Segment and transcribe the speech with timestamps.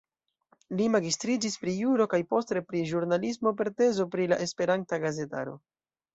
[0.77, 5.57] Li magistriĝis pri juro kaj poste pri ĵurnalismo per tezo pri la Esperanta gazetaro.